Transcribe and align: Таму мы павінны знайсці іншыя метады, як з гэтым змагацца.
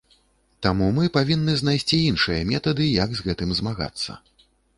Таму 0.65 0.87
мы 0.95 1.05
павінны 1.17 1.53
знайсці 1.59 1.99
іншыя 2.09 2.41
метады, 2.53 2.89
як 3.03 3.09
з 3.19 3.27
гэтым 3.29 3.55
змагацца. 3.61 4.19